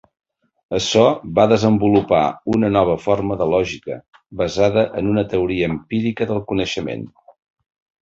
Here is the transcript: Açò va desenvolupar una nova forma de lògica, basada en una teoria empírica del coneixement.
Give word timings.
Açò 0.77 1.03
va 1.39 1.45
desenvolupar 1.51 2.23
una 2.55 2.71
nova 2.79 2.97
forma 3.05 3.39
de 3.43 3.49
lògica, 3.57 4.01
basada 4.43 4.89
en 5.03 5.15
una 5.15 5.29
teoria 5.37 5.73
empírica 5.77 6.33
del 6.35 6.47
coneixement. 6.55 7.09